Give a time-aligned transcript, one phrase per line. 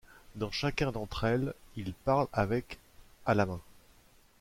[0.33, 2.79] Dans chacun d'entre elles, il parle avec
[3.27, 3.61] à la main.